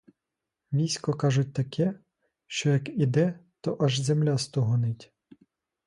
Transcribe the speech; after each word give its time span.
Військо, 0.73 1.13
кажуть, 1.13 1.53
таке, 1.53 1.99
що 2.47 2.69
як 2.69 2.89
іде, 2.89 3.39
то 3.61 3.77
аж 3.79 3.99
земля 3.99 4.37
стугонить. 4.37 5.13